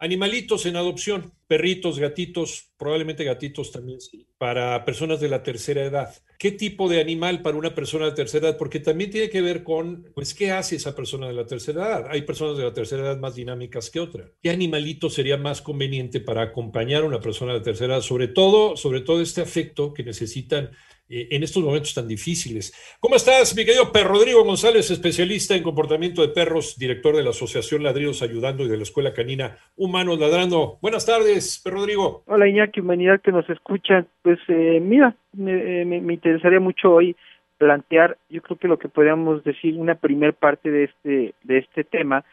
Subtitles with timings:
[0.00, 6.14] Animalitos en adopción, perritos, gatitos, probablemente gatitos también, sí, para personas de la tercera edad.
[6.38, 8.58] ¿Qué tipo de animal para una persona de tercera edad?
[8.58, 12.06] Porque también tiene que ver con, pues, ¿qué hace esa persona de la tercera edad?
[12.10, 14.30] Hay personas de la tercera edad más dinámicas que otras.
[14.42, 18.02] ¿Qué animalito sería más conveniente para acompañar a una persona de tercera edad?
[18.02, 20.70] Sobre todo, sobre todo este afecto que necesitan
[21.08, 22.72] en estos momentos tan difíciles.
[23.00, 27.30] ¿Cómo estás, mi querido perro Rodrigo González, especialista en comportamiento de perros, director de la
[27.30, 30.78] Asociación Ladridos Ayudando y de la Escuela Canina Humanos Ladrando?
[30.82, 32.22] Buenas tardes, perro Rodrigo.
[32.26, 34.06] Hola, Iñaki, humanidad que nos escucha.
[34.22, 37.16] Pues eh, mira, me, me, me interesaría mucho hoy
[37.58, 41.84] plantear, yo creo que lo que podríamos decir, una primer parte de este, de este
[41.84, 42.24] tema,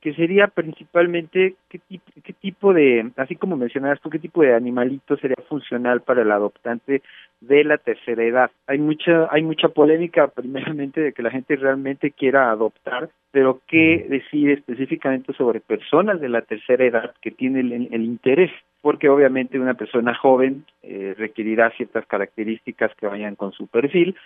[0.00, 1.80] que sería principalmente qué,
[2.22, 6.30] qué tipo de, así como mencionabas tú, qué tipo de animalito sería funcional para el
[6.30, 7.02] adoptante
[7.40, 8.50] de la tercera edad.
[8.66, 14.06] Hay mucha, hay mucha polémica primeramente de que la gente realmente quiera adoptar, pero qué
[14.08, 19.58] decir específicamente sobre personas de la tercera edad que tienen el, el interés, porque obviamente
[19.58, 24.16] una persona joven eh, requerirá ciertas características que vayan con su perfil,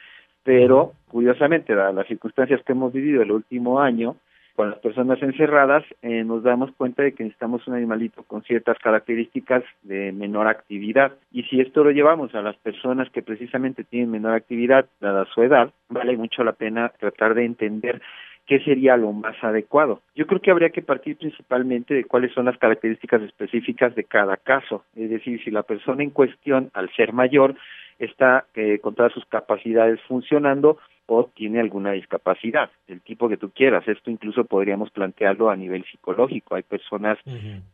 [0.44, 4.16] pero curiosamente, dadas las circunstancias que hemos vivido el último año,
[4.54, 8.78] con las personas encerradas, eh, nos damos cuenta de que necesitamos un animalito con ciertas
[8.78, 11.12] características de menor actividad.
[11.32, 15.42] Y si esto lo llevamos a las personas que precisamente tienen menor actividad, dada su
[15.42, 18.02] edad, vale mucho la pena tratar de entender
[18.46, 20.02] qué sería lo más adecuado.
[20.14, 24.36] Yo creo que habría que partir principalmente de cuáles son las características específicas de cada
[24.36, 24.84] caso.
[24.96, 27.54] Es decir, si la persona en cuestión, al ser mayor,
[27.98, 30.78] está eh, con todas sus capacidades funcionando
[31.12, 33.86] o tiene alguna discapacidad, del tipo que tú quieras.
[33.86, 36.54] Esto incluso podríamos plantearlo a nivel psicológico.
[36.54, 37.18] Hay personas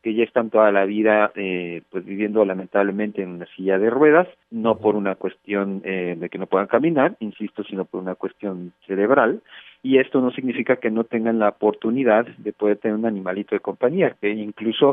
[0.03, 4.29] que ya están toda la vida eh, pues viviendo lamentablemente en una silla de ruedas,
[4.51, 8.73] no por una cuestión eh, de que no puedan caminar, insisto, sino por una cuestión
[8.87, 9.41] cerebral
[9.83, 13.61] y esto no significa que no tengan la oportunidad de poder tener un animalito de
[13.61, 14.93] compañía, que incluso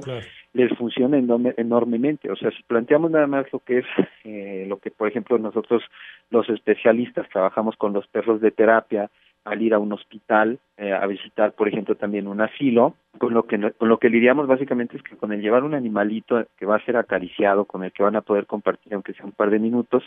[0.53, 2.31] les funciona enormemente.
[2.31, 3.85] O sea, si planteamos nada más lo que es,
[4.23, 5.83] eh, lo que por ejemplo nosotros
[6.29, 9.09] los especialistas trabajamos con los perros de terapia,
[9.43, 13.43] al ir a un hospital eh, a visitar, por ejemplo, también un asilo, con lo
[13.43, 16.77] que con lo que lidiamos básicamente es que con el llevar un animalito que va
[16.77, 19.59] a ser acariciado, con el que van a poder compartir aunque sea un par de
[19.59, 20.03] minutos,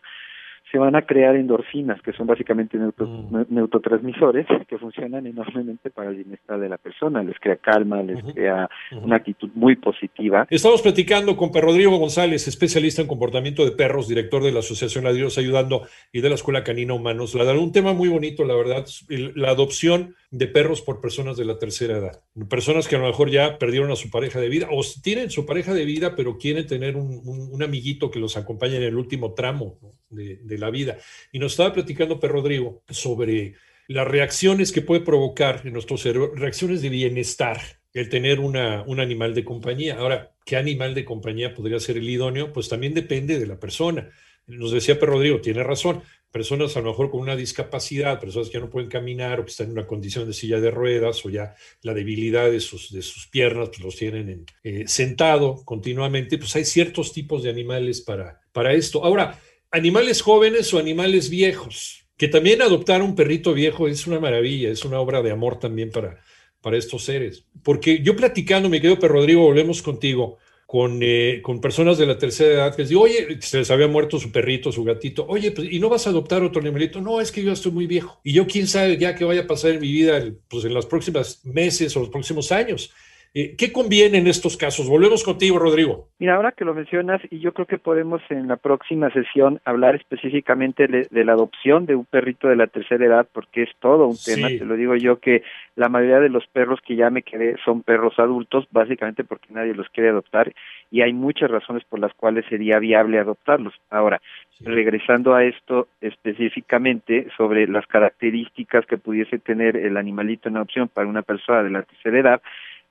[0.70, 3.46] se van a crear endorfinas, que son básicamente neutro, Mm.
[3.48, 8.68] neurotransmisores que funcionan enormemente para el bienestar de la persona, les crea calma, les crea
[9.02, 10.46] una actitud muy positiva.
[10.50, 15.38] Estamos platicando con Rodrigo González, especialista en comportamiento de perros, director de la Asociación Ladridos
[15.38, 17.34] Ayudando y de la Escuela Canina Humanos.
[17.34, 21.58] La un tema muy bonito, la verdad, la adopción de perros por personas de la
[21.58, 22.22] tercera edad.
[22.50, 25.46] Personas que a lo mejor ya perdieron a su pareja de vida o tienen su
[25.46, 29.34] pareja de vida, pero quieren tener un, un- amiguito que los acompañe en el último
[29.34, 29.78] tramo
[30.10, 30.98] de, la vida.
[31.32, 33.54] Y nos estaba platicando Perro Rodrigo sobre
[33.88, 37.60] las reacciones que puede provocar en nuestro cerebro, reacciones de bienestar,
[37.94, 39.96] el tener una, un animal de compañía.
[39.98, 42.52] Ahora, ¿qué animal de compañía podría ser el idóneo?
[42.52, 44.10] Pues también depende de la persona.
[44.46, 48.54] Nos decía Perro Rodrigo, tiene razón, personas a lo mejor con una discapacidad, personas que
[48.54, 51.30] ya no pueden caminar o que están en una condición de silla de ruedas o
[51.30, 56.38] ya la debilidad de sus, de sus piernas, pues los tienen en, eh, sentado continuamente,
[56.38, 59.04] pues hay ciertos tipos de animales para, para esto.
[59.04, 59.40] Ahora,
[59.70, 64.84] animales jóvenes o animales viejos, que también adoptar un perrito viejo es una maravilla, es
[64.84, 66.20] una obra de amor también para,
[66.60, 67.46] para estos seres.
[67.62, 70.38] Porque yo platicando, mi querido Rodrigo, volvemos contigo,
[70.68, 73.88] con, eh, con personas de la tercera edad que les digo, oye, se les había
[73.88, 77.00] muerto su perrito, su gatito, oye, pues, ¿y no vas a adoptar otro animalito?
[77.00, 78.20] No, es que yo estoy muy viejo.
[78.22, 80.84] Y yo quién sabe ya qué vaya a pasar en mi vida pues, en los
[80.84, 82.92] próximos meses o los próximos años.
[83.34, 84.88] Eh, ¿Qué conviene en estos casos?
[84.88, 86.08] Volvemos contigo, Rodrigo.
[86.18, 89.94] Mira, ahora que lo mencionas, y yo creo que podemos en la próxima sesión hablar
[89.96, 94.06] específicamente de, de la adopción de un perrito de la tercera edad, porque es todo
[94.06, 94.58] un tema, Sí.
[94.58, 95.42] te lo digo yo, que
[95.76, 99.74] la mayoría de los perros que ya me quedé son perros adultos, básicamente porque nadie
[99.74, 100.52] los quiere adoptar,
[100.90, 103.74] y hay muchas razones por las cuales sería viable adoptarlos.
[103.90, 104.20] Ahora,
[104.60, 111.06] regresando a esto específicamente sobre las características que pudiese tener el animalito en adopción para
[111.06, 112.42] una persona de la tercera edad,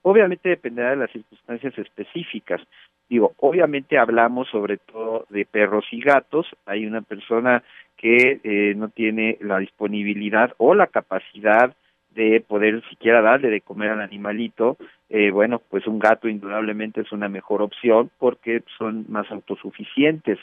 [0.01, 2.61] Obviamente dependerá de las circunstancias específicas.
[3.09, 6.47] Digo, obviamente hablamos sobre todo de perros y gatos.
[6.65, 7.63] Hay una persona
[7.95, 11.75] que eh, no tiene la disponibilidad o la capacidad
[12.17, 14.75] de poder siquiera darle de comer al animalito,
[15.07, 20.39] eh, bueno, pues un gato indudablemente es una mejor opción porque son más autosuficientes.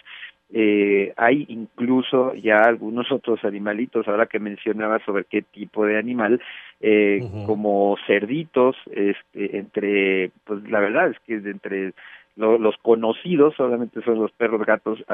[0.53, 6.41] Eh, hay incluso ya algunos otros animalitos, ahora que mencionaba sobre qué tipo de animal,
[6.81, 11.93] eh, como cerditos, este, entre, pues la verdad es que entre
[12.37, 15.05] los conocidos solamente son los perros, gatos,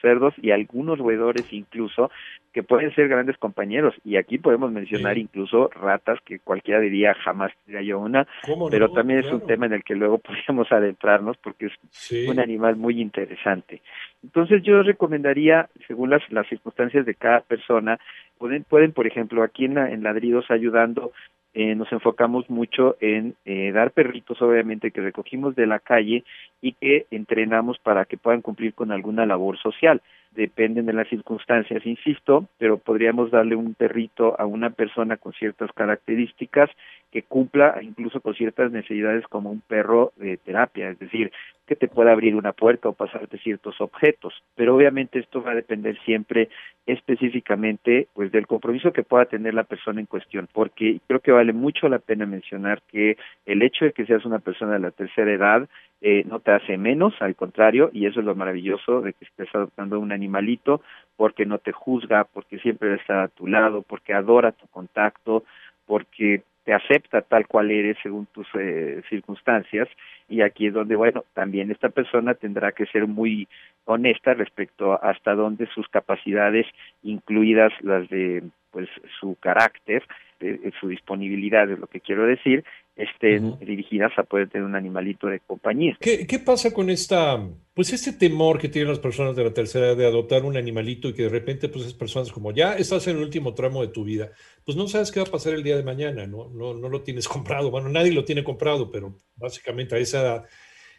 [0.00, 2.10] cerdos y algunos roedores incluso
[2.52, 3.94] que pueden ser grandes compañeros.
[4.04, 8.26] Y aquí podemos mencionar incluso ratas que cualquiera diría jamás tendría yo una,
[8.70, 12.76] pero también es un tema en el que luego podríamos adentrarnos porque es un animal
[12.76, 13.82] muy interesante.
[14.24, 18.00] Entonces yo recomendaría, según las, las circunstancias de cada persona,
[18.38, 21.12] pueden, pueden por ejemplo, aquí en, en Ladridos ayudando
[21.58, 26.22] eh, nos enfocamos mucho en eh, dar perritos, obviamente, que recogimos de la calle
[26.60, 30.02] y que entrenamos para que puedan cumplir con alguna labor social.
[30.36, 35.72] Dependen de las circunstancias, insisto, pero podríamos darle un perrito a una persona con ciertas
[35.72, 36.68] características
[37.10, 41.32] que cumpla incluso con ciertas necesidades como un perro de terapia, es decir,
[41.66, 44.34] que te pueda abrir una puerta o pasarte ciertos objetos.
[44.54, 46.50] Pero obviamente esto va a depender siempre
[46.86, 51.52] específicamente pues del compromiso que pueda tener la persona en cuestión, porque creo que vale
[51.52, 53.16] mucho la pena mencionar que
[53.46, 55.68] el hecho de que seas una persona de la tercera edad
[56.02, 59.48] eh, no te hace menos, al contrario, y eso es lo maravilloso de que estés
[59.54, 60.82] adoptando un animalito,
[61.16, 65.44] porque no te juzga, porque siempre está a tu lado, porque adora tu contacto,
[65.86, 69.88] porque te acepta tal cual eres según tus eh, circunstancias.
[70.28, 73.46] Y aquí es donde bueno también esta persona tendrá que ser muy
[73.84, 76.66] honesta respecto a hasta dónde sus capacidades
[77.04, 78.42] incluidas las de
[78.72, 78.88] pues
[79.20, 80.02] su carácter
[80.40, 82.64] de, su disponibilidad es lo que quiero decir
[82.96, 85.96] estén dirigidas a poder tener un animalito de compañía.
[86.00, 87.38] ¿Qué, ¿Qué, pasa con esta,
[87.74, 91.08] pues este temor que tienen las personas de la tercera edad de adoptar un animalito
[91.08, 93.88] y que de repente, pues es personas como ya estás en el último tramo de
[93.88, 94.30] tu vida,
[94.64, 96.48] pues no sabes qué va a pasar el día de mañana, ¿no?
[96.48, 100.44] No, no lo tienes comprado, bueno, nadie lo tiene comprado, pero básicamente a esa edad.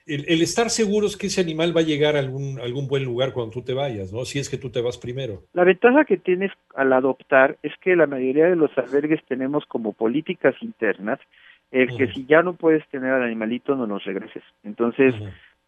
[0.06, 3.34] El, el, estar seguros que ese animal va a llegar a algún, algún buen lugar
[3.34, 4.24] cuando tú te vayas, ¿no?
[4.24, 5.44] Si es que tú te vas primero.
[5.52, 9.92] La ventaja que tienes al adoptar es que la mayoría de los albergues tenemos como
[9.92, 11.20] políticas internas
[11.72, 14.44] el que si ya no puedes tener al animalito no nos regreses.
[14.64, 15.14] Entonces,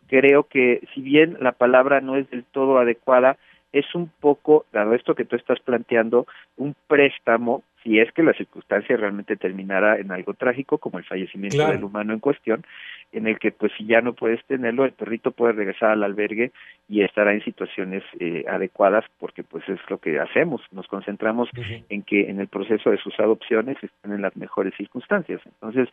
[0.08, 3.38] creo que si bien la palabra no es del todo adecuada,
[3.72, 6.26] es un poco, dado esto que tú estás planteando,
[6.58, 11.68] un préstamo, si es que la circunstancia realmente terminara en algo trágico, como el fallecimiento
[11.68, 12.66] del humano en cuestión,
[13.12, 16.52] en el que pues si ya no puedes tenerlo, el perrito puede regresar al albergue
[16.88, 21.50] y estará en situaciones eh, adecuadas porque pues es lo que hacemos, nos concentramos
[21.90, 25.42] en que en el proceso de sus adopciones estén en las mejores circunstancias.
[25.46, 25.90] Entonces,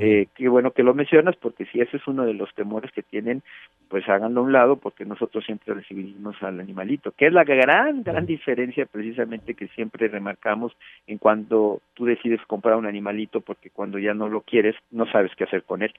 [0.00, 3.02] eh, qué bueno que lo mencionas porque si ese es uno de los temores que
[3.02, 3.42] tienen,
[3.88, 8.02] pues háganlo a un lado porque nosotros siempre recibimos al animalito, que es la gran,
[8.02, 10.72] gran diferencia precisamente que siempre remarcamos
[11.06, 15.30] en cuando tú decides comprar un animalito porque cuando ya no lo quieres, no sabes
[15.36, 15.92] qué hacer con él.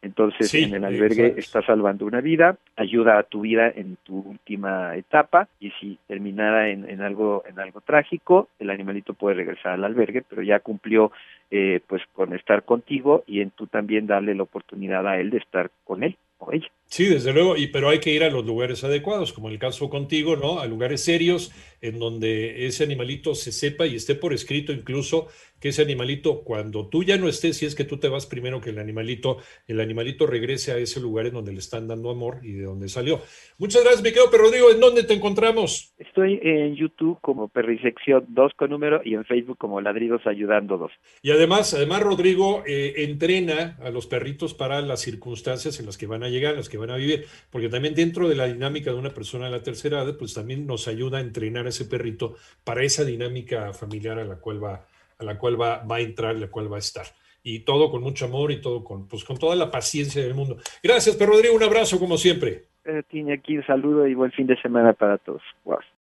[0.00, 4.94] Entonces, en el albergue está salvando una vida, ayuda a tu vida en tu última
[4.94, 9.82] etapa y si terminara en, en, algo en algo trágico, el animalito puede regresar al
[9.82, 11.10] albergue, pero ya cumplió
[11.50, 15.38] eh, pues con estar contigo y en tú también darle la oportunidad a él de
[15.38, 16.68] estar con él o ella.
[16.88, 19.90] Sí, desde luego, y, pero hay que ir a los lugares adecuados, como el caso
[19.90, 20.60] contigo, ¿no?
[20.60, 25.28] A lugares serios en donde ese animalito se sepa y esté por escrito incluso
[25.60, 28.60] que ese animalito, cuando tú ya no estés, si es que tú te vas primero
[28.60, 32.40] que el animalito, el animalito regrese a ese lugar en donde le están dando amor
[32.42, 33.20] y de donde salió.
[33.58, 34.70] Muchas gracias, mi querido Rodrigo.
[34.70, 35.94] ¿En dónde te encontramos?
[35.98, 40.92] Estoy en YouTube como Perrisección 2 con número y en Facebook como Ladridos Ayudando 2.
[41.22, 46.06] Y además, además Rodrigo eh, entrena a los perritos para las circunstancias en las que
[46.06, 48.90] van a llegar, en las que van a vivir, porque también dentro de la dinámica
[48.90, 51.84] de una persona de la tercera edad, pues también nos ayuda a entrenar a ese
[51.84, 54.86] perrito para esa dinámica familiar a la cual va,
[55.18, 57.06] a la cual va, va a entrar, la cual va a estar.
[57.42, 60.56] Y todo con mucho amor y todo con, pues, con toda la paciencia del mundo.
[60.82, 62.64] Gracias, Perro Rodrigo, un abrazo como siempre.
[62.84, 65.42] Eh, tiene aquí un saludo y buen fin de semana para todos.